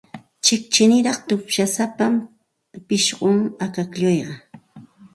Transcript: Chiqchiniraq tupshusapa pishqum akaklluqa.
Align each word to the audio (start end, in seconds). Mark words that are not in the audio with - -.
Chiqchiniraq 0.45 1.19
tupshusapa 1.27 2.05
pishqum 2.87 3.37
akaklluqa. 3.65 4.31